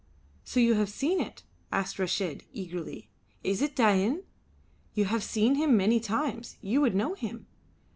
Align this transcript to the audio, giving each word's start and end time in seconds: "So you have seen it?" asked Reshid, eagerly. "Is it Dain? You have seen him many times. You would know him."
"So 0.43 0.59
you 0.59 0.73
have 0.73 0.89
seen 0.89 1.19
it?" 1.19 1.43
asked 1.71 1.99
Reshid, 1.99 2.45
eagerly. 2.51 3.11
"Is 3.43 3.61
it 3.61 3.75
Dain? 3.75 4.23
You 4.95 5.05
have 5.05 5.23
seen 5.23 5.53
him 5.53 5.77
many 5.77 5.99
times. 5.99 6.57
You 6.59 6.81
would 6.81 6.95
know 6.95 7.13
him." 7.13 7.45